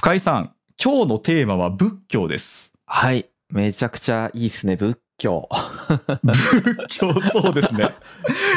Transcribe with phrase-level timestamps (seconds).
[0.00, 2.72] 深井さん、今日のテーマは仏教です。
[2.86, 3.28] はい。
[3.50, 5.48] めちゃくちゃいいですね、仏教。
[6.22, 7.96] 仏教、そうです ね。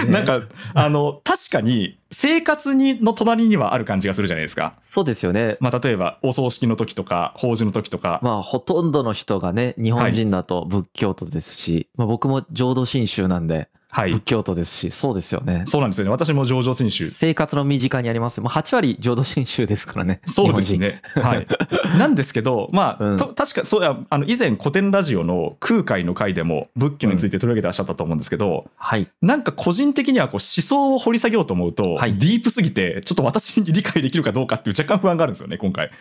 [0.07, 0.41] なんか、
[0.75, 4.75] あの、確かに、生活にの隣にはある感じがするじゃないですか。
[4.79, 5.57] そうですよね。
[5.61, 8.19] まあ、例えば、お葬式の時とか、法事の時とか。
[8.21, 14.23] まあ、ほとんどの人がね、日本人だと仏教徒ですし、まあ僕も浄土真宗なんで、はい仏。
[14.23, 15.63] 教徒ですし、そうですよね。
[15.65, 16.11] そうなんですよね。
[16.11, 17.05] 私も上場真宗。
[17.11, 18.43] 生活の身近にありますよ。
[18.43, 20.21] まあ、8割浄土真宗ですからね。
[20.25, 21.01] そうですね。
[21.13, 21.47] はい。
[21.99, 28.69] なんですけど、まあ、うんと確か、そうや、あの、以前古典ラジオの空海の回でも仏教について取り上げてらっしゃったと思うんですけど、日本人。
[28.77, 29.07] はい。
[29.21, 35.91] なんか個人的にはこう思想を掘り下げようと思うと、はいディープすぎて、ちょっと私に理解できるかどうかっていう若干不安があるんですよね、今回。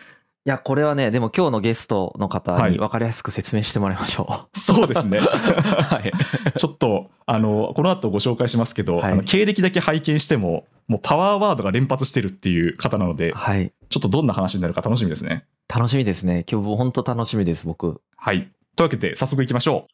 [0.43, 5.19] いや、これはね、でも今日のゲストの方はいに分かりやすく説明してもらいましょそうですね。
[5.19, 5.21] う。
[5.29, 6.11] はい。
[6.57, 13.71] ちょっと、あの、この後ご紹介しますけど、はいあの経歴だけ拝見しても、もうパワーワードが連発してるっていう方なので、はい。
[13.89, 15.45] ちょっとどんな話になるか楽しみですね。
[15.67, 16.43] 楽しみですね。
[16.51, 18.01] 今日も本当楽しみです、僕。
[18.17, 18.51] はい。
[18.75, 19.93] というわけで、早速行きましょう。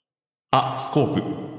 [0.52, 1.56] あ、スコープ。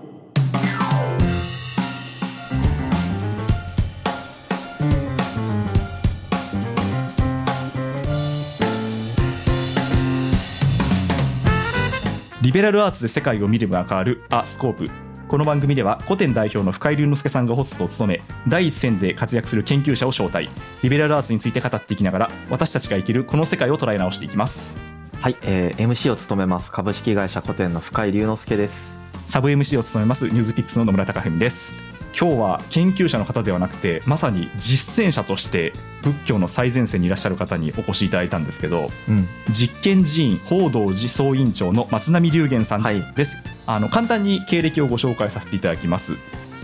[12.49, 14.91] リベラルアーツで世界を見れば変わるアスコープ。
[15.29, 20.49] この番組では古典代表の深井龍之介さんがホストを務め第一線で活躍する研究者を招待。
[20.83, 24.81] リベラルアーツについて語っていきながら私たちが生きるこの世界を捉え直していきます。
[25.21, 28.97] はい、えー MC を務めます株式会社古典の深井龍之介です。
[29.27, 31.75] サブ MC を務めますニュースピックスの野村貴文です
[32.21, 43.03] 今日は研究者の方ではなくてまさに実践者として仏教の最前線にいらっしゃる方にお越しいただいたんですけどうん、実験寺院報道寺総院長の松並龍玄さんはい。
[43.15, 46.17] です、あの簡単に経歴をご紹介させていただきます。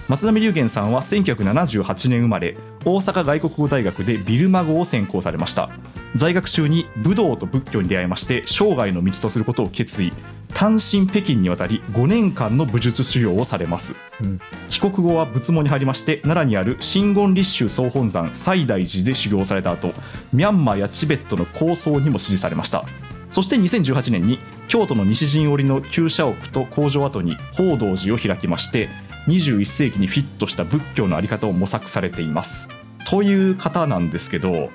[0.09, 5.71] 松並龍玄さんは1978年生まれ大阪外国語大学でビルマ語を専攻されました。
[6.17, 10.13] 在学中に武道と仏教に出会いまして生涯の道とすることを決意
[10.55, 14.41] 単身北京に渡り5年間の武術修行をされます、うん。
[14.71, 19.93] 帰国後は仏門に入りまして奈良にある真言立宗総本山西大寺で修行された後
[20.33, 22.85] ミャンマーやチベットの構想にも支持されました。
[23.31, 24.39] そして2018年に
[24.69, 28.89] 京都の西陣織の旧社屋と工場跡に報道寺を開きまして
[29.27, 32.69] 21世紀にフィットした仏教の在り方を模索されています。
[33.11, 34.71] という方なんですけど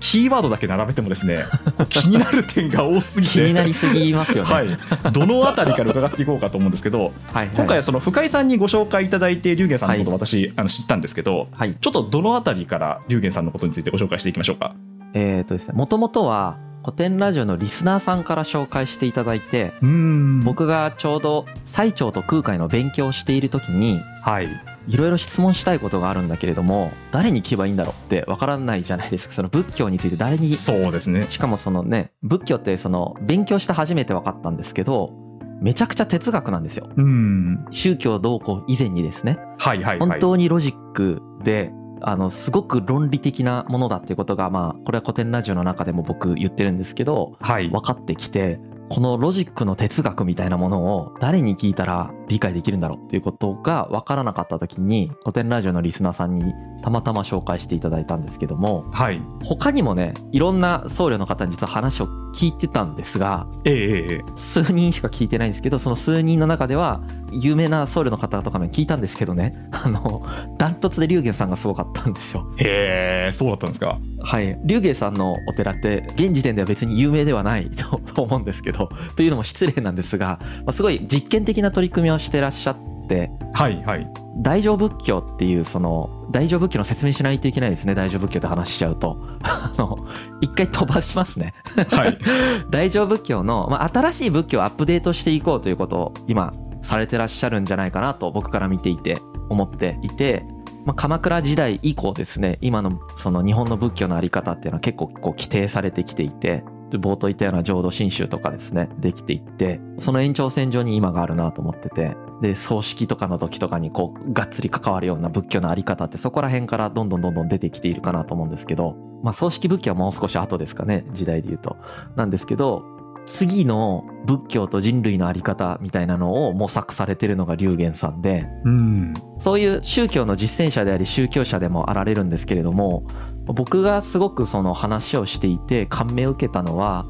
[0.00, 1.44] キーワードだけ並べてもですね
[1.88, 3.32] 気になる点が多すぎて。
[3.34, 4.50] 気になりすぎますよね。
[4.52, 4.68] はい、
[5.12, 14.74] どのあたりから伺っていこうかと思うんですけどはい、今回はその深井さんにご紹介いただいて龍玄さんのことをは私、あの知ったんですけどはい、ちょっとどのあたりから龍玄さんのことについてご紹介していきましょうか？
[15.14, 20.40] えっ、とですね、もともとは古典ラジオのリスナーさんから紹介していただいて、うーん。
[20.40, 24.48] 僕がちょうど最澄と空海の勉強をしている時に、はい
[24.90, 29.34] いろいろ質問したいことがあるんだけれども、誰に聞けばいいんだろうってわからないじゃないですか。
[29.34, 31.26] その仏教について誰にそうですね。
[31.28, 35.12] しかもそのね仏教ってその勉強して初めて分かったんですけど
[35.60, 40.08] めちゃくちゃ哲学なんですようーん宗教どうこう以前にですねはいはいはい。
[40.08, 41.70] 本当にロジックで
[42.02, 48.58] あのすごく論理的なものだっていうことがまあこれは古典ラジオの中でも僕言ってるんですけどはい分かってきて
[48.88, 59.20] このロジックの哲学みたいなものを誰に聞いたら理解できるんだろうっていうことが分からなかった時に古典ラジオのリスナーさんにたまたま紹介していただいたんですけどもはい。
[59.44, 67.02] 他にもねいろんな僧侶の方に実は話を聞いてたんですがええ数人しか聞いてないんですけどその数人の中では
[67.32, 70.22] 有名な僧侶の方とかも聞いたんですけどね あの
[70.56, 73.98] ダントツで龍玄さんがすごかったんですよへえそうだったんですか？
[74.22, 82.76] はい龍玄さんのお寺って現時点では別に有名ではないとと思うんですけどというのも失礼なんですが、まあ、すごい実験的な取り組みをしてらっしゃっ
[83.08, 84.06] てはいはい。
[84.36, 90.06] 大乗仏教っていうその大乗仏教の説明しないといけないですね大乗仏教って話しちゃうと あの
[90.40, 91.54] 一回飛ばしますね
[91.90, 92.18] はい。
[92.70, 100.44] 大乗仏教の、まあ、新しい仏教をアップデートしていこうということを今されてらっしゃるんじゃないかなと僕から見ていて思っていて、
[100.86, 106.64] まあ、鎌倉時代以降ですね今のその日本の仏教のあり方っていうのは結構こう規定されてきていてで
[106.98, 121.76] 冒頭言ったような浄土真宗とかですねできていってその延長線上に今があるなと思っててで葬式とかの時とかにこうがっつり関わるような仏教のあり方ってそこら辺からどんどんどんどん出てきているかなと思うんですけど、まあ、葬式仏教はもう少し後ですかね時代で言うと
[122.16, 129.14] なんですけど次の仏教と人類のあり方みたいなのを模索されてるのが龍玄さんでうん。
[129.38, 133.04] そういう宗教の実践者であり宗教者でもあられるんですけれども
[133.52, 137.04] 僕がすごくその話をしていて感銘を受けたのは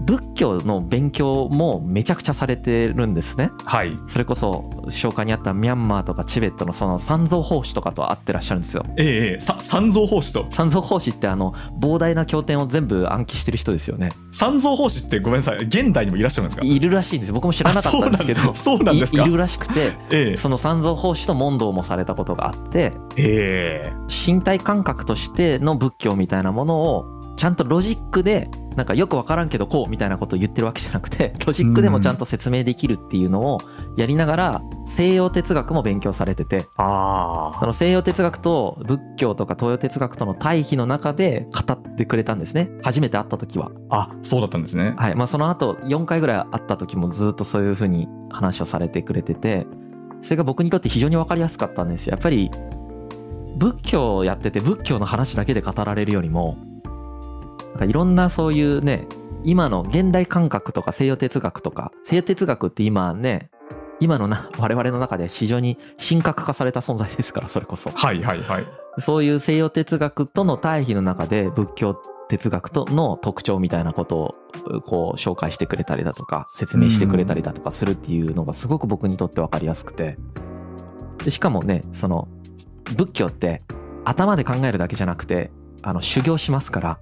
[0.00, 3.50] 仏教の勉強もめちゃくちゃされてるんですね。
[3.64, 3.96] はい。
[4.06, 8.84] それこそ紹介にあったミャンマーとかチベットのその三蔵法師とかと会ってらっしゃるんですよ。
[8.96, 9.40] ええええ。
[9.40, 10.46] さ三蔵法師と。
[10.50, 14.10] 三蔵法師ってあの膨大な経典を全部暗記してる人ですよね。
[14.30, 15.56] 三蔵法師ってごめんなさい。
[15.58, 16.66] 現代にもいらっしゃるんですか？
[16.66, 17.32] いるらしいんです。
[17.32, 19.22] 僕も知らなかったんですけどあそうなんですか？
[19.22, 20.36] いいるらしくてええ。
[20.36, 27.06] その三蔵法師と問答もされたことがあってええ身体感覚としての仏教みたいなものを
[27.36, 33.58] ちゃんとロジックでなんかよくわからんけどこうみたいなことを言ってるわけじゃなくて ロジックでもちゃんと説明できるっていうのを
[33.96, 36.66] やりながら西洋哲学も勉強されてて。
[36.76, 42.70] ああその西洋哲学と仏教とか東洋哲学との対比の中で語ってくれたんですね。
[42.82, 43.70] 初めて会った時は。
[43.90, 44.94] あそうだったんですね。
[44.96, 45.14] はい。
[45.14, 49.66] まあその後4回ぐらい会った時もずっとそういうふうに話をされてくれてて。
[50.20, 52.12] それが僕にとって非常に分かりやすかったんですよ。
[52.12, 52.50] やっぱり
[53.56, 56.56] 仏教をやってて仏教の話だけで語られるよりも
[57.80, 59.06] いろんなそういうね
[59.42, 63.50] 今の現代感覚とか西洋哲学とか西洋哲学って今ね
[64.00, 67.90] 今のな 我々の中で非常に神格化された存在ですからそれこそ。
[67.90, 68.66] はいはいはい。
[68.98, 71.96] そういう西洋哲学との対比の中で仏教
[72.28, 74.34] 哲学との特徴みたいなことを
[74.86, 80.16] こう紹介してくれたりだとか説明してくれたりだとかするっていうのがすごく僕にとって分かりやすくて。
[81.24, 82.28] でしかもねその
[82.96, 83.62] 仏教って
[84.04, 85.50] 頭で考えるだけじゃなくて
[85.82, 86.98] あの修行しますから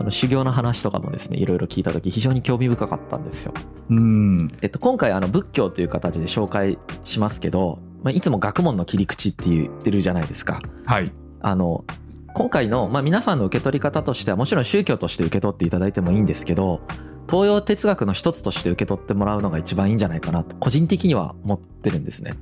[0.00, 3.52] その修行の話とかもですねいろいろ聞いた時非常に興味深かったんですよ。
[3.90, 10.62] うんえっと、今回あの仏教という形で紹介しますけど、まあ、いつも学問の切り口って言ってるじゃないですか。
[10.86, 11.12] はい
[11.42, 11.84] あの
[12.32, 16.80] 今回の、まあ、皆さんの受け取り方としてはもちろん宗教として受け取っていただいてもいいんですけど
[17.28, 22.34] 東洋哲学の一つとして受け取ってもらうのが一番いいんじゃないかなと個人的には思ってるんですね。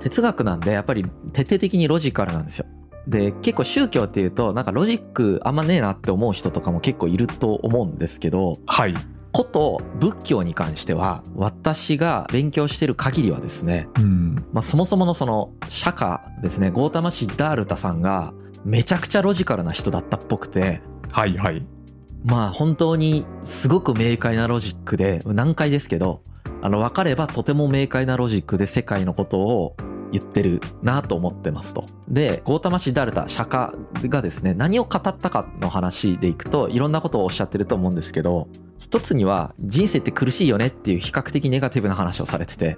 [0.00, 2.66] 哲学なんでやっぱり徹底的にロジカルなんですよ。
[3.06, 8.94] で結構宗教っていうとなんかロジックあんまねえなって思う人とかも結構いると思うんですけどはい。
[9.32, 14.46] こと仏教に関しては私が勉強してる限りはですねうん。
[14.52, 18.32] まあ、そもそものその釈迦ですねゴータマ・シッダールタさんが
[18.64, 20.80] めちゃくちゃロジカルな人だったっぽくて
[21.12, 21.64] はいはい。
[22.24, 26.22] まあ本当にすごく明快なロジックで難解ですけど
[26.62, 29.76] あの分かればとても明快なロジックで世界のことを
[30.12, 31.86] 言ってるなと思ってますと。
[32.08, 38.48] で、ゴータマ・シッダールタ、釈迦がですね、何を語ったかの話でいくと、いろんなことをおっしゃってると思うんですけど、
[38.78, 42.76] 一つには人生って苦しいよねっていう比較的ネガティブな話をされてて、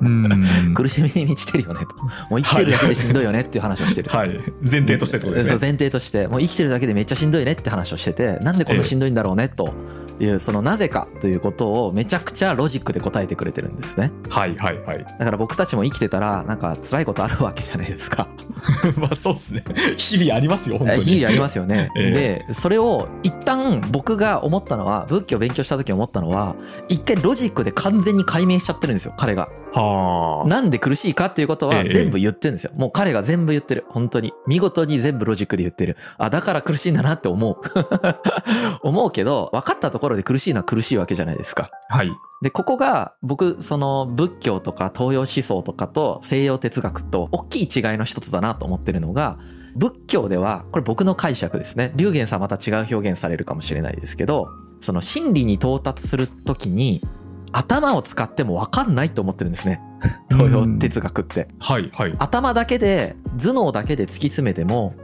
[0.00, 1.96] うん 苦しみに満ちてるよねと。
[2.28, 4.10] もう生きてるだけでしんどいよねっていう話をしてる。
[4.10, 4.30] はい
[4.60, 9.72] 前提としてってことですねそう前提としてもう生きてるだけでめっちゃしんどいねって話をしててなんでこんなしんどいんだろうねと
[10.20, 14.12] いうそのなぜかということをめちゃくちゃロジックで答えてくれてるんですね。
[14.28, 15.04] はいはいはい。
[15.04, 18.28] だから僕たちも生きてたらなんか辛いことあるわけじゃないですか。
[18.96, 19.64] まあそうですね。
[19.96, 21.02] 日々ありますよ本当に。
[21.04, 22.10] 日々ありますよね、 え。
[22.46, 26.54] でそれを一旦僕が思ったのは仏教を勉強した時思ったのは
[26.88, 32.72] 一回ロジックで完全に解明しちゃってるんですよ彼がはあなんで苦しいかっていうことはええ全部言ってるんですよ。
[32.74, 33.84] もう彼が全部言ってる。
[33.88, 34.32] 本当に。
[34.46, 35.96] 見事に全部ロジックで言ってる。
[36.18, 37.56] あ、だから苦しいんだなって思う。
[38.82, 41.70] 思うけど、分かったところで苦しいのは苦しいわけじゃないですか。
[41.88, 42.10] はい
[42.42, 49.36] で、ここが僕、その仏教とか東洋思想とかと西洋哲学と大きい違いの一つだなと思ってるのが、
[49.76, 51.92] 仏教では、これ僕の解釈ですね。
[51.96, 54.48] 龍玄さんまた違う表現されるかもしれないですけど、
[54.80, 57.02] その真理に到達するときに、
[57.52, 59.80] 頭を使っても分かんないと思ってるんですね。
[60.30, 61.48] 東洋哲学って。
[61.58, 62.14] はいはい。
[62.18, 64.94] 頭だけで頭脳だけで突き詰めても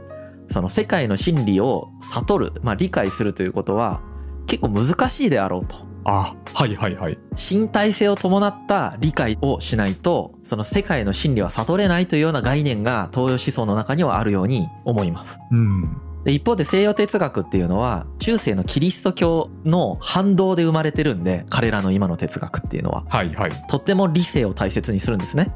[0.47, 4.01] その世界の真理を悟る、まあ、理解するということは
[4.47, 5.85] 結構難しいであろうと。
[6.05, 7.17] あはいはいはい。
[7.35, 15.37] 身体性を伴った理解をしないとその世界の真理は悟れないというような概念が東洋思想の中にはあるように思います。
[15.51, 25.53] うんで一方で西洋哲学っていうのは中世のキリスト教の反動で生まれてるんで彼らの今の哲学っていうのははいはいとっても理性を大切にするんですね。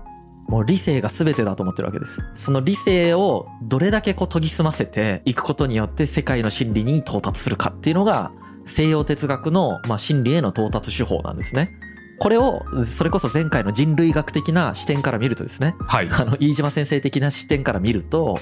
[0.48, 2.22] もう理性が全てだと思ってるわけです。
[2.34, 8.32] その理性をどれだけこう研ぎ澄ませていくことによって世界の真理に到達するかっていうのが
[8.64, 11.70] 西洋哲学のまあ真理への到達手法なんですね。
[12.18, 18.40] これをそれこそ前回の人類学的な視点から見るとですね、はいあの飯島先生的な視点から見ると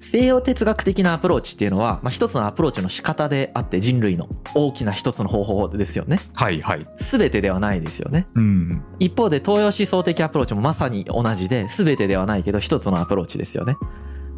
[0.00, 6.20] 西洋哲学的なアプローチっていうのは、まあ、一つのアプローチの仕方であって人類の大きな一つの方法ですよね。
[6.32, 6.86] はいはい。
[6.96, 8.26] 全てではないですよね。
[8.34, 13.76] うん一方で東洋思想的アプローチもまさに同じで全てではないけど一つのアプローチですよね。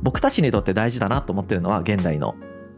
[0.03, 2.35] 僕たちにとって大事だなと思ってるのは現代の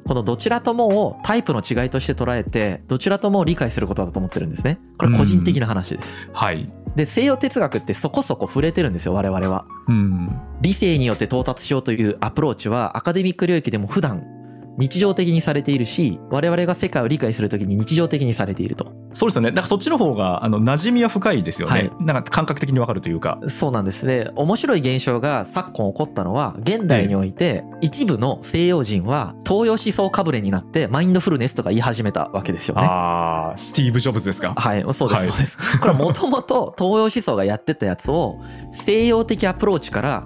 [0.07, 4.79] このどちらともをタイプの違いとして捉えてどちらともを理解することだと思ってるんですね。
[4.99, 6.19] これ個人的な話です。
[6.35, 9.67] はいで西洋哲学ってそこそこ触れてるんですよ我々は。
[9.89, 10.29] うん。
[10.61, 14.25] 理性によって到達しようというアプローチはアカデミック領域でも普段
[14.79, 19.51] 日常的にされているし我々が世界を理解するときに日常的にされているとそうですよね。
[19.51, 21.73] だからそっちの方が、あの、馴染みは深いですよね。
[21.73, 23.39] はいなんか感覚的にわかるというか。
[23.49, 24.31] そうなんですね。
[24.37, 32.83] 面白い現象が昨今起こったのは、現代において、一部の西洋人は東洋思想かぶれになって、マインドフルネスとか言い始めたわけですよね。
[32.83, 34.53] ああ、スティーブ・ジョブズですか？
[34.57, 35.79] はい、そうです、はいそうです。
[35.79, 38.41] これはもともと東洋思想がやってたやつを、
[38.73, 40.25] 西洋的アプローチから、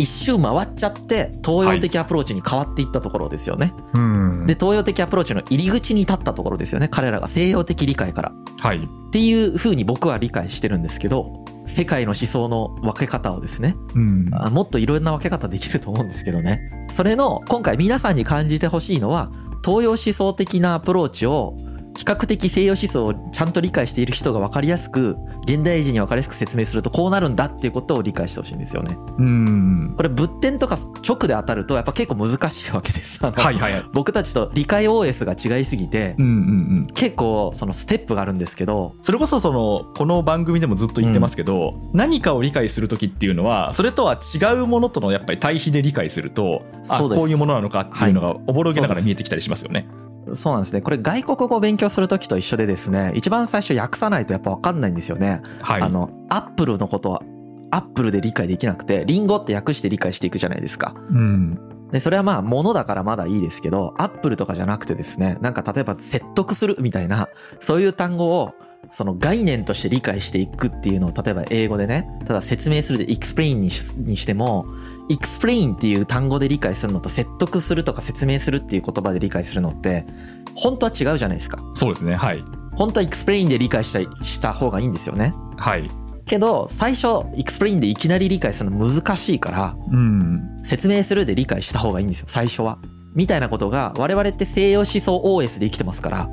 [0.00, 3.74] 一周回っちゃって、東洋的アプローチに変わっていったところですよね。
[3.94, 4.46] うん。
[4.46, 6.88] で、東洋的アプローチの入り口に立ったところですよね。
[6.88, 8.32] 彼らが西洋的理解から。
[8.58, 8.78] はい。
[8.78, 14.30] っていう風に僕は理解してるんですけど、世界の思想の分け方をですね、うん。
[14.32, 16.60] あもっといろんな分け方できると思うんですけどね。
[16.88, 19.30] それの、今回皆さんに感じてほしいのは、
[19.64, 21.54] 東洋思想的なアプローチを、
[21.96, 28.96] 比較的西洋思想をちゃんと理解している人が分かりやすく、現代人に分かりやすく説明するとこうなるんだっていうことを理解してほしいんですよね。
[29.18, 29.94] うん。
[29.96, 33.24] これ仏典とか直で当たるとやっぱ結構難しいわけです。
[33.24, 33.84] はいはいはい。
[33.92, 36.34] 僕たちと理解 OS が違いすぎてうん、うんう
[36.82, 36.86] ん。
[36.94, 49.86] 結構そのステップがあるんですけど、それこそそのこの番組でもずっと言ってますけど、何かを理解する時っていうのはそれとは違うものとのやっぱり対比で理解するとあそうですこういうものなのかっていうのがおぼろげながら見えてきたりしますよね。
[50.34, 50.80] そうなんですね。
[50.80, 55.42] これ外国語を勉強するときと一緒でですね、一番最初訳さないとやっぱ分かんないんですよね。
[55.60, 55.82] はい。
[55.82, 57.22] あの、アップルのことは、
[57.70, 60.94] アップルで理解できなくて、リンゴって訳して理解していくじゃないですか。
[61.10, 61.58] うん。
[61.92, 68.52] で、それはまあ、物だからまだいいですけど、アップルとかじゃなくてですね、なんか例えば説得するみたいな、そういう単語を、
[68.90, 74.66] その概念として理解していくっていうのを、例えば英語でね、ただ説明するで explain にしにしても、
[75.10, 80.06] explain っていう単語で理解するのと説得するとか説明するっていう言葉で理解するのって、
[80.54, 81.58] 本当は違うじゃないですか。
[81.74, 82.14] そうですね。
[82.14, 82.42] はい。
[82.74, 85.34] 本当は explain で理解したいした方がいいんですよね。
[85.56, 85.90] はい。
[86.26, 90.60] けど、最初 explain でいきなり理解するの難しいから、うん。
[90.62, 92.78] 説明するで理解した方がいいんですよ、最初は。
[93.14, 96.30] みたいなことが、我々って西洋思想 OS で生きてますから、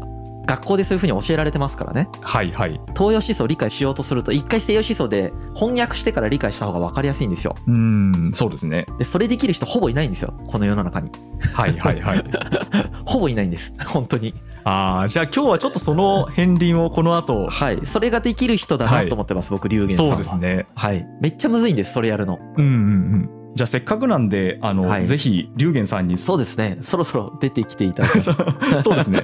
[0.48, 2.10] 学校でそういうふうに教えられてますからね。
[2.22, 2.82] はいはい。
[2.98, 7.56] 東洋思想を理解しようとすると、一回西洋思想で翻訳してから理解した方が分かりやすいんですよ。
[7.68, 8.32] うん。
[8.34, 8.88] そうですね。
[8.98, 11.12] で、それできる人ほぼいないんですよ、この世の中に。
[11.54, 12.24] はいはいはい。
[13.06, 14.34] ほぼいないんです、本当に。
[14.64, 17.82] ああ、じゃあ今日はちょっとその片鱗をこの後、はい。
[17.84, 20.12] それができる人だなと思ってます、僕、龍玄さんは。
[20.12, 20.66] そうですね。
[20.76, 21.06] はい。
[21.22, 22.40] めっちゃむずいんです、それやるの。
[22.58, 23.37] うんうんうん。
[23.58, 26.78] じゃあせっかくなんで、あの、はいぜひ、龍玄さんに、そうですね。
[26.82, 28.22] そろそろ出てきていただく。
[28.84, 29.24] そうですね。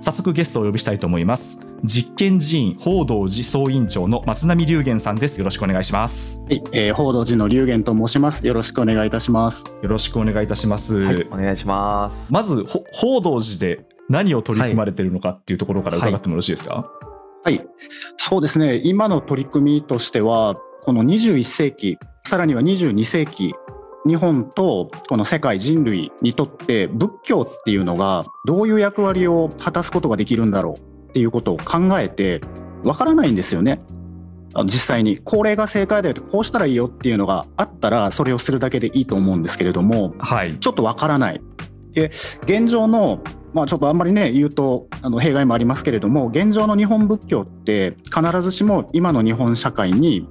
[0.00, 1.60] 早速ゲストをお呼びしたいと思います。
[1.84, 5.36] 実験寺院報道寺総院長の松並龍玄さんです。
[5.36, 6.40] よろしくお願いします。
[6.48, 8.46] はい、えー、報道寺の龍玄と申します。
[8.46, 9.62] よろしくお願いいたします。
[9.82, 10.96] よろしくお願いいたします。
[10.96, 11.26] はい。
[11.30, 12.32] お願いします。
[12.32, 16.90] まず、ほ報道寺で何を取り組まれているのかっていうところから伺ってもよろしいですか、
[17.44, 17.60] はい、
[18.16, 18.80] そうですね。
[18.82, 23.52] 今の取り組みとしては、この21世紀、さらには22世紀、
[24.06, 32.40] 日本とこの世界人類にとって仏教っていうのがどういう役割を果たすことができるんだろうっていうことを考えて
[32.82, 33.82] わからないんですよね。
[34.64, 40.58] 実際にこれが正解だよってこうしたらいいよっていうのがあったらそれをするだけでいいと思うんですけれどもはい。
[40.58, 41.40] ちょっとわからない。
[41.92, 42.10] で、
[42.44, 43.22] 現状の、
[43.52, 50.28] まあちょっとあんまりね、言うと、あの、弊害もありますけれども、現状の日本仏教って、必ずしも今の日本社会に、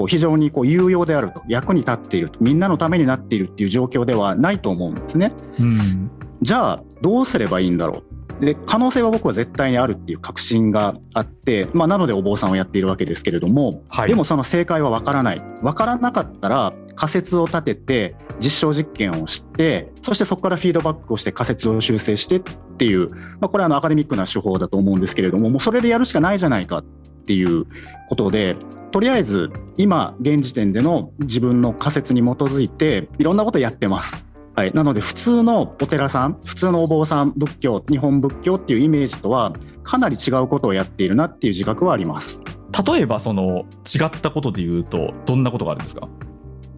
[0.00, 5.32] こう、非常にこう、有用であると、役に立っていると、みんなのためになっているっていう状況ではないと思うんですね。
[5.58, 6.10] うん。
[6.40, 8.02] じゃあ、どうすればいいんだろ
[8.40, 8.44] う？
[8.44, 14.08] で、可能性は僕は絶対にあるっていう確信があって、まあ、なのでお坊さんをやっているわけですけれども、はい。
[14.08, 15.42] でもその正解はわからない。
[15.60, 22.40] わからなかったら仮説を立てて実証実験をして、そしてそこからフィードバックをして仮説を修正してっ
[22.78, 26.84] ていう、まあ、これはあのアカデミックな手法だと思うんですけれども、もうそれでやるしかないじゃないかっ
[27.20, 27.66] ていう
[28.08, 28.56] ことで、
[28.90, 34.22] とりあえず今現時点での自分の仮説に基づいていろんなことやってます。
[34.56, 42.40] はい、なので普通のお寺さん普通のお坊さん仏教日本仏教っていうイメージとはかなり違うことをやっているなっていう自覚はあります。
[42.86, 46.08] 例えば、その、違ったことで言うと、どんなことがあるんですか？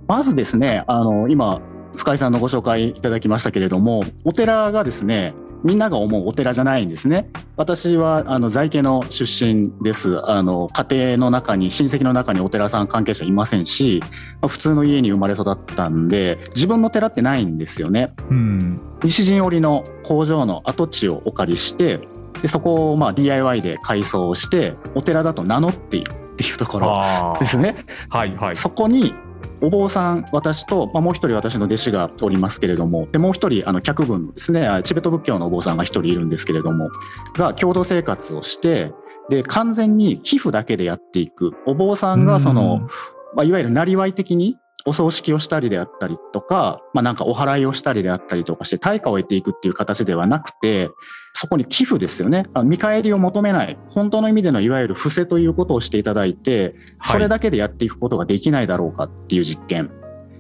[0.09, 1.61] まずですね、あの、今、
[1.97, 7.29] 深井さんのご紹介いただきましたけれども、お寺がですね、みんなが思うお寺じゃないんですね。
[7.57, 10.21] 私は、あの、在家の出身です。
[10.29, 14.01] あの、家庭の中に、親戚の中にお寺さん関係者いませんし、
[14.41, 18.13] まあ普通の家に生まれ育ったんで、自分の寺ってないんですよね。
[18.31, 18.81] うん。
[19.05, 22.01] 西陣織の工場の跡地をお借りして、
[22.41, 27.85] でそこをまあ DIY で改装をして、お寺だと名乗っているっていうところあですね。
[28.09, 28.57] はいはい。
[28.57, 29.15] そこに
[29.63, 36.91] お坊さん、私と、まあ、もう一人私の弟子がおりますけれども、でもう一人、あの、客分のですね、あチベット仏教のお坊さんが一人いるんですけれども、
[37.35, 38.93] が共同生活をして、
[39.31, 41.53] で、完全に寄付だけでやっていく。
[41.65, 42.89] お坊さんがその、
[43.35, 50.91] まあ、いわゆるなりわい的にお葬式をしたりであったりとか、まあなんかお祓いをしたりであったりとかして対価を得ていくっていう形ではなくて、
[51.35, 52.47] そこに寄付ですよね。
[52.65, 56.75] 見返りを求めない、本当の意味でのいわゆる伏せということをしていただいて、
[57.05, 59.91] それだけでやっていくことができないだろうかっていう実験。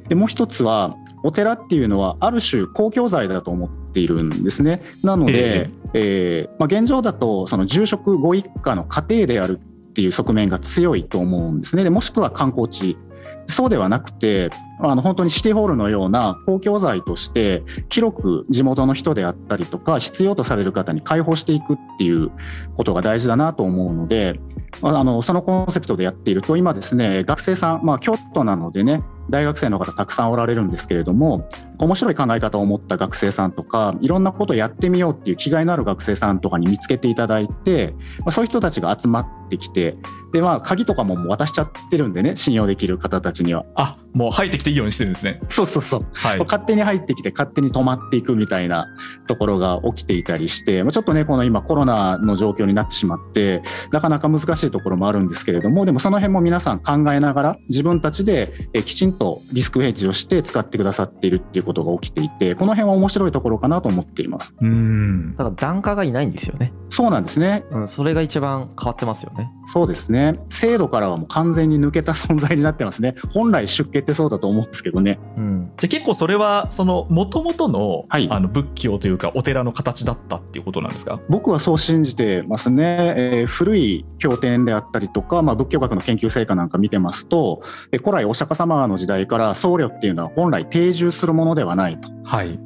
[0.08, 4.82] で、もう一つは、お寺っていうのはある種公共財だと思っているんですね。
[5.02, 5.32] なので、
[5.62, 11.84] えー、えー、まあ、現状だとその住職ご一家の家庭であるっていう側面が強いと思うんですね。
[11.84, 12.96] でもしくは観光地
[13.52, 14.50] そうではなくて、
[14.84, 22.32] あの本当にシティホールのような公共財として広く地元の人であったりとか必要とされる方に開放していくっていう
[22.76, 24.40] ことが大事だなと思うので
[24.82, 31.48] あのそのコンセプトでやっていると今ですね学生さん、まあ、京都なのでね大学生の方たくさんおられるんですけれども
[31.78, 39.96] 面白い考え方を持った学生さんとかいろんなことをやってみようっていう気概のある学生さんとかに見つけていただいて、まあ、そういう人たちが集まってきて
[40.32, 43.64] でまあ鍵とかも渡しちゃってるんでね信用できる方たちには。
[43.74, 45.40] あもう入ってきていいようにしてるんですね。
[45.48, 48.86] そうそうそう、はい、勝手に入ってきて勝手に止まっていくみたいな
[49.26, 58.52] ところが起きていたりして、まあ、ちょっとねこの今コロナの状況になってしまってなかなか難しいところもあるんですけれどもでもその辺も皆さん考えながら自分たちで
[58.84, 59.21] きちんと
[59.52, 64.54] リスクヘッジをして使ってくださっているっていうことが起きていてこの辺は面白いところかなと思っています。
[64.60, 65.32] うん。
[65.36, 66.72] だから檀家がいないんですよね。
[66.90, 69.50] そうなんですね、うん、それが一番変わってますよね。
[69.64, 70.38] そうですね。
[70.50, 73.14] 制度からはもう完全に抜けた存在になってますね。
[73.32, 81.20] 本来出家ってそうだと思うんですけどね、うん、じゃあ結構それはその元々の,、はい、あの仏教というかお寺の形だったっていうことなんですか？
[81.28, 92.08] 僕はそう信じてますね、えー、古い経典であったりとか、まあ、仏教学の研究成果なんか見てますと古来お釈迦様の時代から僧侶っていうのは本来定住するものではないと。
[92.24, 92.58] はい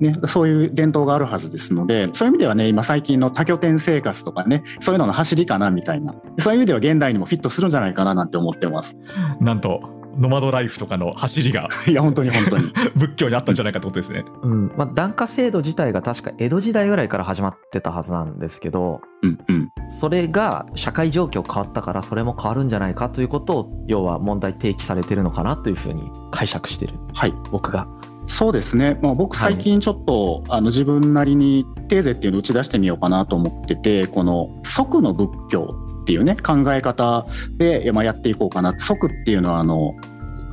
[0.00, 8.96] ね、そういう伝統があるはずですので、そういう意味ではね、今最近の多拠点生活とかね、そういうのの走りかなみたいな、そういう意味では現代にもフィットするんじゃないかななんて思ってます。
[9.40, 9.80] なんと、
[10.18, 12.72] ノマドライフとかの走りが いや本当に本当に。
[12.96, 14.24] 仏教にあったんじゃないかってことですね。
[14.42, 14.72] うん。
[14.76, 27.86] まあ、檀家制度自体が確か江戸時代ぐらいから始まってたはずなんですけど、うんうん、それが社会状況変わったからそれも変わるんじゃないかということを要は問題提起されてるのかなというふうに解釈してる、はい、僕が。
[28.28, 35.74] そうですね、まあ、僕最近ちょっと、はい、あの自分なりにテーゼっていうのを打ち出してみようかなと思っててこの即の仏教
[36.06, 39.96] っていうね考え方で、まあ、やっていこうかな即っていうのはあの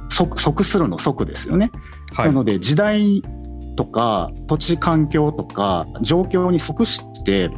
[0.09, 1.71] 即即するの即ですよね。
[2.11, 3.21] はい、なので時代
[3.75, 7.51] とか土地環境とか状況に即して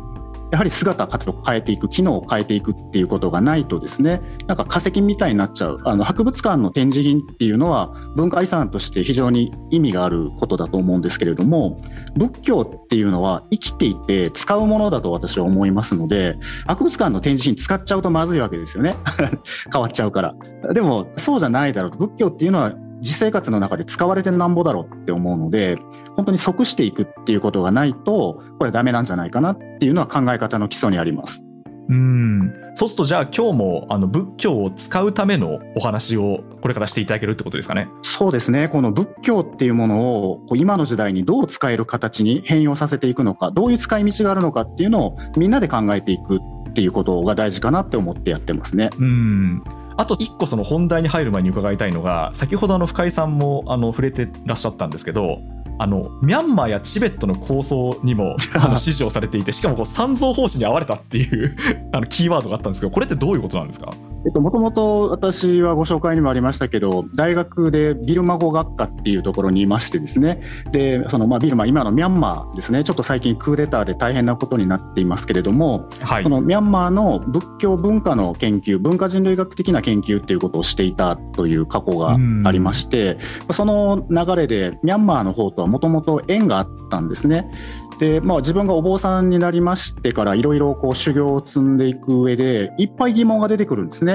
[0.52, 5.82] やはり姿形を変えていく機能を変えていくっていうことがないとですねなんか化石みたいになっちゃう。
[5.84, 11.78] あの博物館の展示品っていうのは文化遺産として非常に意味があることだと思うんですけれども
[12.16, 18.96] 仏教っていうのは生きていて使うものだと私は思いますので博物館の展示品使っちゃうとまずいわけですよね。
[19.72, 20.36] 変わっちゃうから。
[20.74, 21.98] でもそうじゃないだろうと。
[21.98, 25.78] 仏教っていうのは実生活の中で使われてなんぼだろうって思うので
[26.16, 31.44] 本当に即していくっていうことがないとこれダメなんじゃないかなっていうのは考え方の基礎にあります。
[31.88, 37.88] うんそうするとじゃあ今日もあの仏教を使うためのお話をこれからしていただけるってことですかね？
[38.02, 48.90] そうですねこの仏教っていうものを今の時代にどう使える形に変容させていくのかどういう使い道があるのかっていうのをみんなで考えていくっていうことが大事かなって思ってやってますね。
[48.98, 49.64] うん
[49.98, 55.40] あと1個その本題に入る前に伺いたいのが先ほどの深井さんもあの触れてらっしゃったんですけど
[55.78, 61.56] あのミャンマーやチベットの構想にも あの支持をされていてしかもこう三蔵法師に会われたっていう
[61.92, 63.92] あのキーワードがあったんですけどこれってどういうことなんですか？
[64.26, 83.18] えっと、もともと私はご紹介にもありましたけど、大学でビルマ語学科っていうところにいましてですね、で、そのまあビルマ、今のミャンマーですね、ちょっと最近クーデターで大変なことになっていますけれども、はい、このミャンマーの仏教文化の研究、文化人類学的な研究っていうことをしていたという過去がありまして、
[83.52, 87.52] その流れでミャンマーの方とはもともと縁があったんですね。
[88.00, 94.14] で、まあ自分がお坊さんになりましてからいろいろこう修行を積んでいく上でいっぱい疑問が出てくるんですね。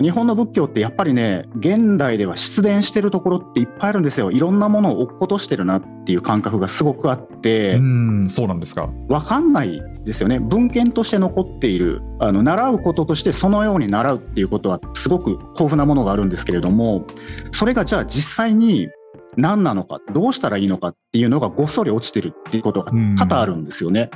[0.00, 4.30] 日本の仏教ってやっぱりね、現代では失伝してるところっていっぱいあるんですよ。
[4.30, 7.76] いろんなものを落っことしてるなっていう感覚がすごくあって。
[7.76, 8.88] うん、そうなんですか。
[9.08, 10.40] わかんないですよね。
[10.40, 17.06] 文献として残っている、あの、習うこととしてそのように習うっていうことはすごく豊富なものがあるんですけれども、
[17.52, 18.88] それがじゃあ実際に
[19.36, 24.10] 何なのか、どうしたらいいのかっていうのがごっそり落ちてるっていうことが多々あるんですよね。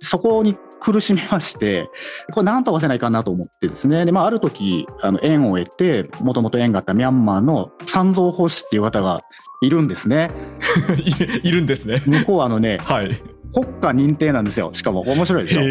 [0.00, 1.88] そこに苦しみまして、
[2.32, 4.04] これ何とかせないかなと思ってですね。
[4.04, 9.22] で、まあ、ある時、あの、縁を得て、もともと縁があったミャンマーの三蔵法師っていう方が
[9.62, 10.30] いるんですね。
[11.42, 12.02] いるんですね。
[12.06, 13.20] 向こうはあのね、はい。
[13.54, 14.70] 国家認定なんですよ。
[14.74, 15.62] しかも面白いでしょ？
[15.62, 15.64] え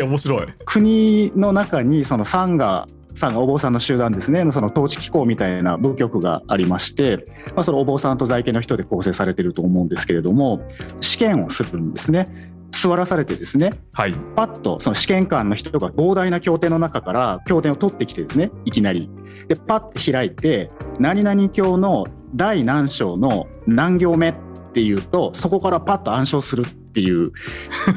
[0.00, 0.46] ー、面白い。
[0.66, 10.60] 国の中にそのサンガさんがお坊さんの集団ですねその統治機構みたいな部局がありまして、まあ、そのお坊さんと在家の人で構成されていると思うんですけれども
[11.00, 14.14] 試験をするんですね座らされてですねはい。
[14.36, 19.10] パッとその試験官の人が膨大な経典の中から経典を取ってきてですねいきなり。
[19.48, 24.34] でパッと開いて何々経の第何章の何行目っ
[24.72, 27.32] ていうとそこからパッと暗唱するっていう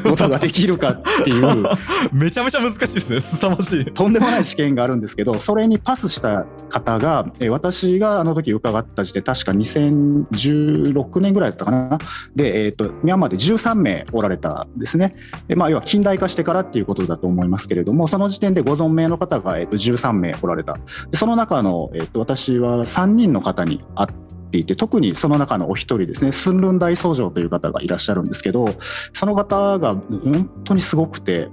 [0.04, 1.66] ことができるかっていう。
[2.14, 3.20] めちゃめちゃ難しいですね。
[3.20, 3.86] 凄まじい。
[3.86, 11.98] とんでもない試験があるんですけどそれにパスした方がえ私があの時伺った時で確か2016年ぐらいだったかな。
[12.36, 15.16] で、えー、とミャンマーで13名おられたんですね。
[15.48, 20.78] で、まあ、要は近代化してからっていうことだと思いますけれどもその時点でご存命の方が、えー、と13名おられた。
[21.10, 28.76] でその中の、えー、と私は3人の方に会っていて特にその中のお一人ですねスンルン大僧正という方がいらっしゃるんですけど
[29.14, 31.50] その方が本当にすごくて、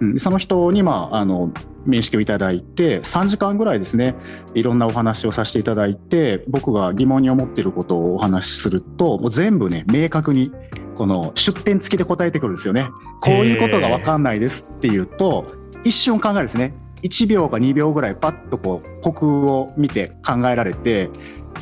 [0.00, 1.52] うん、その人に、まあ、あの
[1.84, 4.14] 面識をいただいて3時間ぐらいですね
[4.54, 10.52] いろんなお話をさせていただいて僕が疑問に思っていることをお話しするともう全部ね明確に
[10.94, 12.90] この出典付きで答えてくるんですよね。
[13.20, 15.46] こういうことが分かんないですっていうと
[15.84, 16.74] 一瞬考えるですね。
[17.02, 21.10] 1秒か2秒ぐらいパッとこう虚空を見て考えられて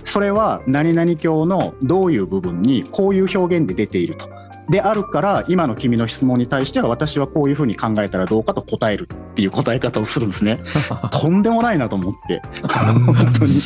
[0.05, 4.29] それは何々教のどういう部分にこういう表現で出ていると。
[4.70, 10.62] であるから今の君の質問に対しては私はこういうふうに考えたらどうかと答えるっていう答え方をするんですね。
[11.11, 12.40] とんでもないなと思って。
[13.05, 13.61] 本当に。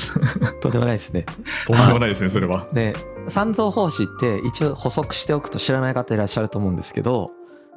[0.62, 1.26] とんでもないですね。
[1.66, 2.66] とんでもないですねそれは。
[2.72, 2.94] で
[3.28, 7.30] 三蔵法師って一応補足しておくと知らない方いらっしゃると思うんですけど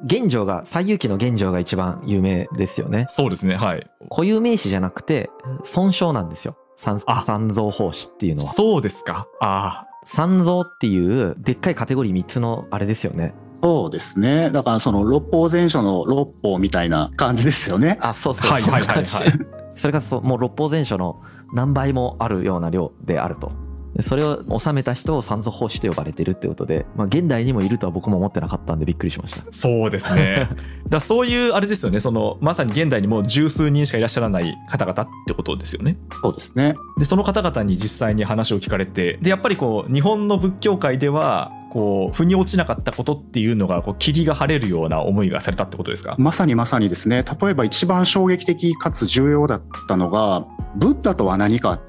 [0.04, 3.04] 玄奘が西遊記の玄奘が一番有名ですよね。
[3.08, 3.86] そうですねはい。
[4.08, 5.28] 固有名詞じゃなくて
[5.64, 8.52] 尊称なんですよ三蔵法師っていうのは。
[8.52, 9.26] そうですか。
[9.40, 13.34] あ三蔵っていうでっかいカテゴリー3つのあれですよね。
[13.62, 14.50] そうですね。
[14.50, 17.98] だからその六法全書の六法みたいな感じですよね。
[18.00, 19.32] あそうそうはいはいはいはい。
[19.74, 21.20] それがそうもう六法全書の
[21.52, 23.50] 何倍もあるような量であると。
[23.50, 23.67] で
[24.00, 30.48] それを収めた人を三蔵法師と呼ばれてるってことで、まあ、現代にもいるとは僕も思ってなかったんでびっくりしましたそうですね。
[30.48, 30.56] だか
[30.90, 35.96] らそういうあれですよね、そのまさに現代にもう十数人しかいらっしゃらない方々ってことですよね。
[36.22, 36.74] そうですね。
[36.98, 46.14] で、その方々に実際に話を聞かれて、で、やっぱりこう、日本の仏教界では、こう、腑に落ちなかったことっていうのが、こう、霧が晴れるような思いがされたってことですか？
[46.18, 50.44] まさにまさにですね例えば一番衝撃的かつ重要だったのが
[50.76, 51.80] ブッダとは何かっ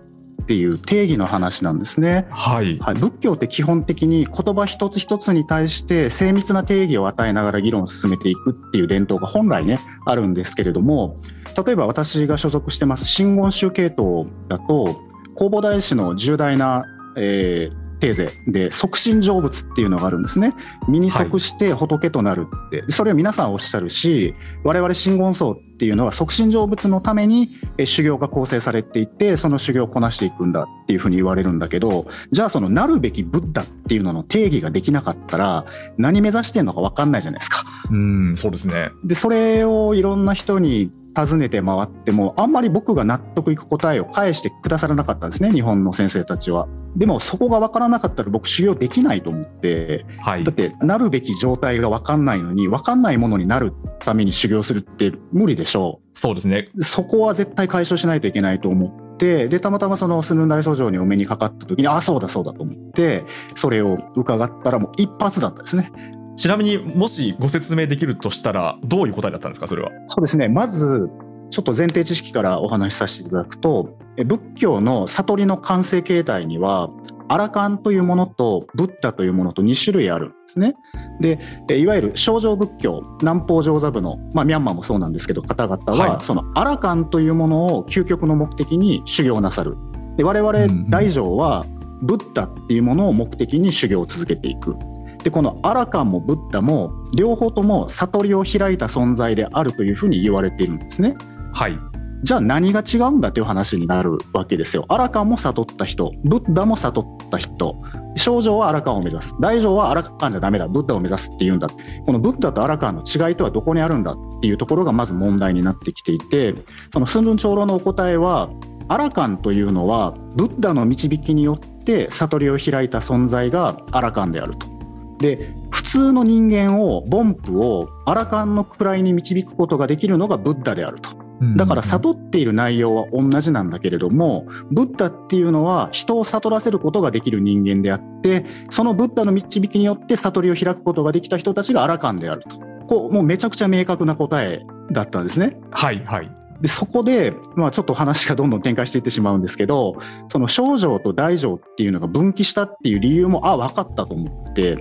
[0.50, 2.26] ていう定義の話なんですね。
[2.32, 2.80] はい。
[2.80, 11.18] はい、仏教って基本的に言葉一つ一つに対して精密な定義を与えながら議論を進めていくっていう伝統が本来ねあるんですけれども
[11.64, 15.00] 例えば私が所属してます真言宗系統だと
[15.36, 16.84] 弘法大師の重大な、
[17.16, 20.54] えーテーゼで即身成仏っていうのがあるんですね
[20.88, 35.66] 身に即して仏となるって、それを皆さんおっしゃるし我々真言宗っていうのは即身成仏のためにえ修行が構成されていてその修行をこなしていくんだっていうふうに言われるんだけどじゃあそのなるべきブッダっていうのの定義ができなかったら
[35.98, 37.64] 何目指してんのか分かんないじゃないですか。
[37.92, 38.92] うん、そうですね。
[39.04, 46.68] でそれをいろんな人に尋ねて回ってもあんまり僕が納得いく答えを返してくださらなかったんですね日本の先生たちは。
[46.96, 50.56] でもそこが分からなかったら僕修行できないと思ってはいだっ。
[50.56, 56.70] てなるべき状態が分かんないのに分かんないものになるために修行するって無理でしょそうですね。
[56.76, 65.92] うそこは絶対解消しないといけないと思ってでたまたまそのスヌンダイ訴状にお目にかかった時にあそうだそうだと思ってそれを伺ったらもう一発だったですね。
[66.40, 69.92] ちなみにもしご説明できるとしたら、どういう答えだったんですか、それは？
[70.08, 71.10] そうですねまず
[71.50, 76.90] ちょっと前提知識からお話しさせていただくとえ仏教の悟りの完成形態には
[77.28, 80.76] アラカンというものとブッダというものと2種類あるんですね。
[81.20, 89.76] でえいわゆる正常仏教南方上座部の、まあ、ミャンマーもそうなんですけど方々は、はいそのアラカンというものを究極の目的に修行なさる。
[90.16, 91.66] で我々うんうん大乗は
[92.02, 94.76] ブッダっていうものを目的に修行を続けていく。
[95.24, 101.16] でこのアラカンもブッダも両方とも悟りを開いた存在であるというふうに言われているんですね。
[101.54, 101.78] はい。
[102.22, 104.86] じゃあ何が違うんだという話になるわけですよ。
[104.90, 107.76] アラカンも悟った人、ブッダも悟った人、
[108.18, 111.70] 少女はアラカンを目指す、大乗はアラカンじゃダメだ、ブッダを目指すって言うんだ。
[112.06, 116.56] このブッダとアラカンの違いとはどこにあるんだっていうところがまず問題になってきていて、
[116.92, 118.50] そのスンルン長老のお答えは、
[118.90, 124.79] アラカンというのはブッダの導きによって悟りを開いた存在がアラカンであると。
[125.20, 131.10] で普通の人間を凡夫をアラカンの位に導くことができるのがブッダであると。
[131.56, 145.58] だから悟っている内容は同じなんだけれどもブッダっていうのは人を悟らせることができる人間であってそのブッダの導きによって悟りを開くことができた人たちがアラカンであるとこうもうめちゃくちゃ明確な答えだったんですね。
[145.72, 146.39] はいはい。
[146.62, 149.96] でそこで、まあ、ちょっと話がどんどん展開していってしまうんですけど
[150.30, 154.78] その小乗と大乗っていうのが分岐したっていう理由もあ分かったと思って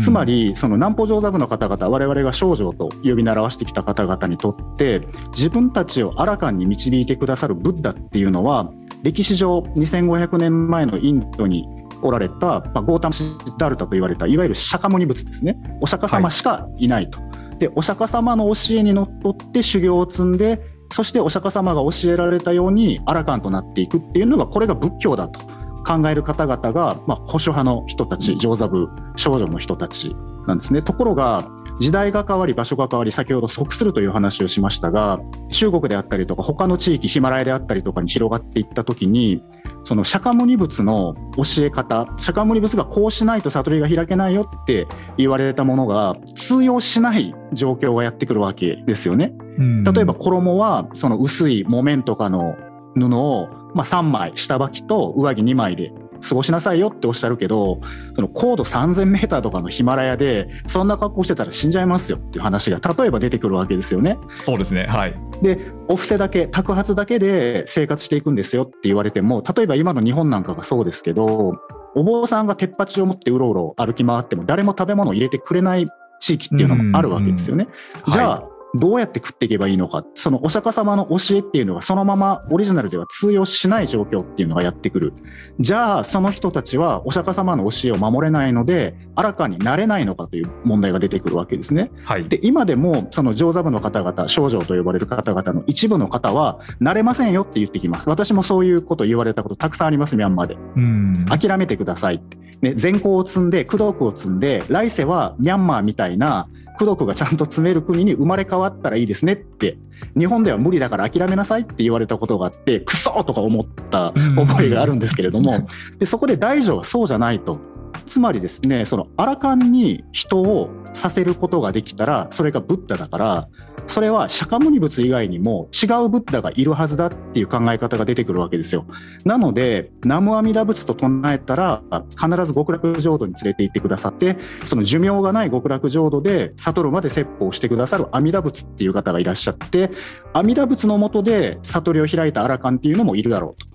[0.00, 11.66] つまりその南方上座部の方々我々が少女と呼び習わしてきた方々にとって自分たちをアラカンに導いてくださるブッダっていうのは歴史上2500年前のインドに
[12.02, 17.20] おられた、まあ、ゴータム・シッダルタと言われたいわゆる釈迦牟尼仏ですねお釈迦様しかいないと。
[17.20, 20.60] はい、でお釈迦様の教えにのっとって修行を積んで
[20.92, 25.40] そしてお釈迦様が教えられたようにアラカンとなっていくっていうのがこれが仏教だと
[25.84, 30.14] 考える方々が、まあ、保守派の人たち上座部少女の人たち
[30.46, 30.82] なんですね。
[30.82, 31.48] ところが
[31.78, 35.18] 時代が変わり場所が変わり先ほど即するという話をしましたが
[35.50, 39.42] 中国であったりとか他の地域ヒマラヤであったりとかに広がっていった時に
[39.84, 49.32] その釈迦牟尼仏の教え方釈迦牟尼仏がこうしないと悟りが開けないよって言われたものが通用しない状況がやってくるわけですよね。
[49.58, 52.56] 例えば衣はその薄い木綿とかの
[52.94, 57.80] 布を、まあ、3枚下履きと上着2枚で過ごしなさいよっておっしゃるけど
[58.14, 64.18] その高度3000メーターとかのヒマラヤでそんな格好してたら死んじゃいますよっていう話が例えば出てくるわけですよね。
[64.34, 71.54] そうですねはいでお布施だけ托発だけで生活していくんですよって言われても例えば今の日本なんかがそうですけど
[71.94, 75.88] お坊さんが鉄鉢を持ってうろうろ歩き回っても誰も食べ物を入れてくれない
[76.20, 77.66] 地域っていうのもあるわけですよね。
[78.08, 85.12] じゃあ、はいどうやって食っていけばいいのか、そのお釈迦様の教えっていうのがそのままオリジナルでは通用しない状況っていうのがやってくる。
[85.58, 91.90] じゃあ、その人たちはお釈迦様の教えを守れないので、あらかになれないのかという問題が出てくるわけですね。
[92.04, 98.08] はい、で、今でもその上座部の方々、症状と呼ばれる方々の一部の方は、なれませんよって言ってきます。
[98.08, 100.56] 私もそういうこと言われたことたくさんあります、ミャンマーで。
[100.76, 102.38] うん諦めてくださいって。
[102.62, 106.48] ね、善行を積んで、功徳を積んで、来世はミャンマーみたいな
[106.80, 109.76] 功徳がちゃんと積める国に生まれ変わったらいいですねって
[110.16, 115.66] 日本では無理だから諦めなさいって言われたことがあってクソとか思った覚えがあるんですけれども
[115.98, 117.60] でそこで大乗はそうじゃないと
[118.06, 123.48] つまりですねそのアラカンに人をさせることができたらそれがブッダだから
[123.86, 128.86] それは釈迦牟尼仏以外にも違うブッダがいるはずだっていう考え方が出てくるわけですよ。
[129.24, 139.90] なので南無阿弥陀仏と唱えたら必ず極楽浄土に連れて行ってくださってその寿命がない極楽浄土で悟るまで説法してくださる阿弥陀仏っていう方がいらっしゃって
[140.32, 143.69] 阿弥陀仏のもとで悟りを開いたアラカンっていうのもいるだろうと。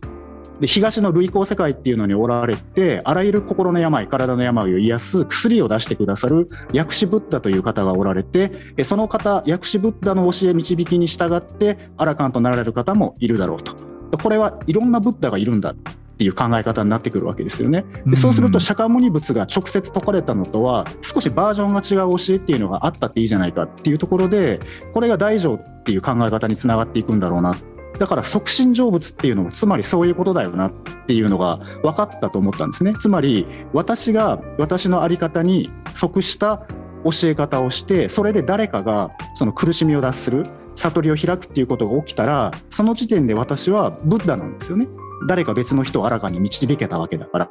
[0.60, 8.52] で東の類行世界っていうのにおられてあらゆる心の病体の病を癒す薬を出してくださる薬師ブッダという方がおられて
[8.84, 13.76] その方薬師ブッダの教え導きに従ってアラカンとなられる方もいるだろうと
[14.18, 17.84] これはいろんなブッダがいるんだっていう考え方になってくるわけですよね。
[18.06, 24.62] でそうすると釈迦牟尼仏が直接説かれたのとは少しバージョンが違う教えっていうのがあったっていいじゃないかっていうところで
[24.94, 27.58] これが大乗っていう考え方につながっていくんだろうな
[28.00, 30.74] だから促進成仏っていうのもつまりそういうことだよなっ
[31.08, 32.94] ていうのが分かったと思ったんですね。
[33.00, 36.66] つまり私が私の在り方に即した
[37.04, 44.88] 教え方をしてそれで誰かがその苦しみを脱する悟りを開くっていうことが起きたらその時点で私はブッダなんですよね。
[45.28, 47.50] 誰か別の人をあらかに導けたわけだから。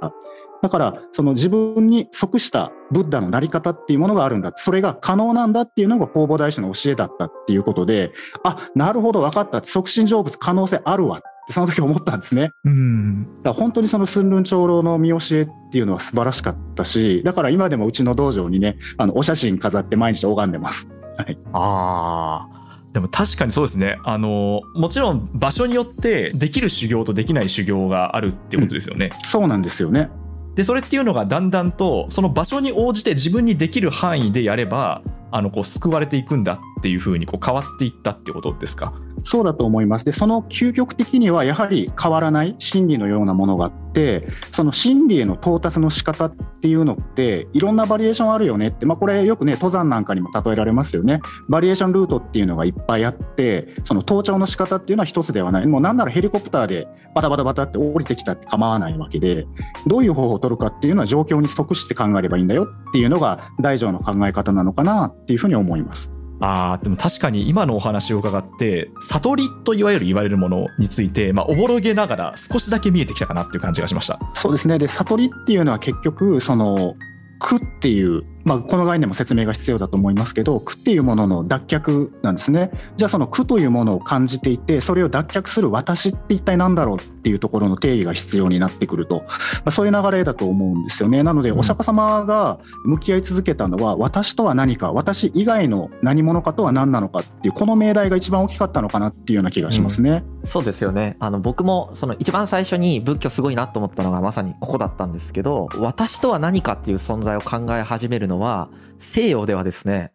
[0.62, 8.12] だからその自分に即したブッダのなり方っていうものがあるんだそれが可能なんだっていうのが弘法大師の教えだったっていうことで
[8.44, 12.52] あなるほど分かった即身成仏可能性あるわってその時思ったんですね。
[12.64, 20.88] うんだから本当にその寸論長老の見教えっていうのは素晴らしかったしだから今でもうちの道場にねあのお写真飾って毎日拝んでます。
[21.18, 22.48] はい、あ
[22.94, 23.98] でも確かにそうですね。
[24.04, 29.10] あの、もちろん場所によってできる修行とできない修行があるってことですよね。
[29.12, 30.10] うん、そうなんですよね。
[30.54, 38.94] でそれっていうのがだんだんとその場所に応じて自分にできる範囲でやればあのこう救われていくんだっていうふうにこう変わっていったっていうことですか？
[39.24, 40.04] そうだと思います。
[40.04, 51.20] で、その究極的にはやはり変わらない真理のようなものがあって、その真理への到達の仕方っていうのっていろんなバリエーションあるよねって、まあ、これよくね登山なんかにも例えられますよね。
[51.48, 55.66] バリエーションルートっていうのがいっぱいあって、その登頂の仕方っていうのは一つではない。
[55.66, 59.46] もうなんならヘリコプターでバタバタバタって降りてきたって構わないわけで、
[59.86, 66.10] どういう方法を取るかっていうのは状況に即して考えればいいんだよっていうのが大乗の考え方なのかなっていうふうに思います。
[66.40, 74.18] あでも確かに今のお話を伺って悟りといわゆる言われるものについて、まあ、おぼろげながら少しだけ見えてきたかなっていう感じがしました。
[74.34, 74.78] そうですね。
[74.78, 76.96] で悟りっていうのは結局その
[77.44, 82.70] 苦っていうまあ、この概念も説明が必要だと思いますけど苦っていうものの脱却なんですね。
[82.96, 91.22] じゃあその苦というものを感じていてそれを脱却する私って一体何だろうっていうところの定義が必要になってくると、まあ、そういう流れだと思うんですよね。
[91.22, 100.22] なのでお釈迦様が向き合い続けたのは、私とは何か私以外の何者かとは何なのかっていうこの命題が一番大きかったのかなっていうような気がしますね。
[100.42, 101.16] うん、そうですよね。
[101.18, 110.12] あの僕もその一番最初に仏教すごいなと思ったのがまさにここだったんですけど私とは何かっていう存在を考え始めるのは西洋ではですね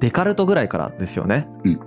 [0.00, 1.48] デカルトぐらいからですよね。
[1.64, 1.80] うん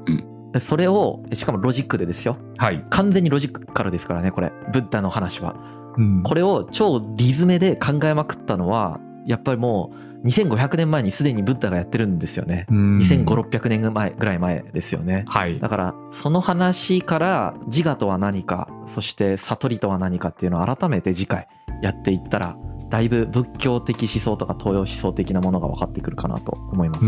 [0.53, 5.55] うん、それをしかもロジックでですよ、はい、完全にロジックからですからねこれブッダの話は、
[5.97, 12.65] うん、これを超リズメで考えまくったのはやっぱりもう2500年前にすでにブッダがやってるんですよね。
[12.69, 15.23] 2500600年前ぐらい前ですよね。
[15.27, 15.60] はい。
[15.60, 21.47] だからその話から自我とは何か、そして悟りとは何かっていうのを改めて次回
[21.82, 22.58] やっていったら
[22.89, 27.08] だいぶ仏教的思想とか東洋思想的なものが分かってくるかなと思います。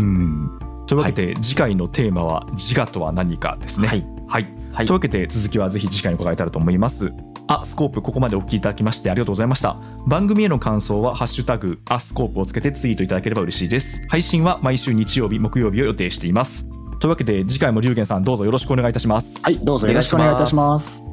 [0.86, 3.88] というわけで、はい、次回のテーマは自我とは何かですね。
[3.88, 4.48] はい、はい。
[4.72, 7.12] はい、というわけで続きはぜひ次回に伺えたらと思います。
[7.48, 9.76] あスコープここまでお聞きいただきましてありがとうございました。
[10.06, 14.06] 番組への感想は「ハッシュタグアスコープ」をつけてツイートいただければ嬉しいです。
[14.08, 16.66] 配信は毎週日曜日木曜日を予定しています。
[17.00, 19.42] というわけで次回も龍玄さんどうぞよろしくお願いいたします。
[19.42, 21.11] はいどうぞよろしくお願いいたします